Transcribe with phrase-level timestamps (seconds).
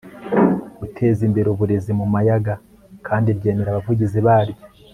[0.79, 2.53] guteza imbere uburezi mu mayaga
[3.07, 4.57] kandi ryemera abavugizi baryo